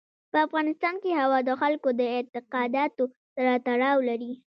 په 0.31 0.37
افغانستان 0.47 0.95
کې 1.03 1.11
هوا 1.21 1.39
د 1.43 1.49
خلکو 1.61 1.89
د 1.99 2.01
اعتقاداتو 2.15 3.03
سره 3.35 3.51
تړاو 3.67 3.97
لري. 4.09 4.31